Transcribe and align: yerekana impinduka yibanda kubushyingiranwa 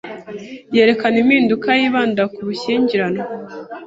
yerekana 0.75 1.15
impinduka 1.23 1.67
yibanda 1.79 2.21
kubushyingiranwa 2.33 3.23